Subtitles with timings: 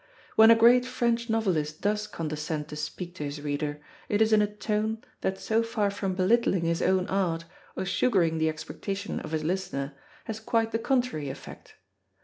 [0.35, 4.41] When a great French novelist does condescend to speak to his reader, it is in
[4.41, 9.29] a tone, that so far from belittling his own art, or sugaring the expectation of
[9.29, 9.93] his listener,
[10.25, 11.75] has quite the contrary effect.